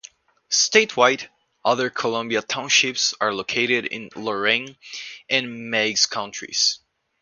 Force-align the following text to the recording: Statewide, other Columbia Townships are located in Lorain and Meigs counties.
Statewide, 0.49 1.27
other 1.63 1.91
Columbia 1.91 2.41
Townships 2.41 3.13
are 3.21 3.31
located 3.31 3.85
in 3.85 4.09
Lorain 4.15 4.75
and 5.29 5.69
Meigs 5.69 6.07
counties. 6.07 6.79